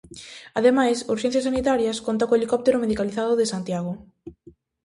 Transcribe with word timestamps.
Ademais, 0.59 0.97
Urxencias 1.15 1.45
Sanitarias 1.49 1.97
conta 2.07 2.27
co 2.27 2.35
helicóptero 2.37 2.81
medicalizado 2.83 3.33
de 3.39 3.49
Santiago. 3.53 3.93